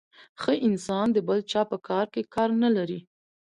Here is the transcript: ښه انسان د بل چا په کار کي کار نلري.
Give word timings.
ښه 0.41 0.53
انسان 0.67 1.07
د 1.13 1.17
بل 1.27 1.39
چا 1.51 1.61
په 1.71 1.77
کار 1.87 2.05
کي 2.13 2.21
کار 2.35 2.49
نلري. 2.63 2.99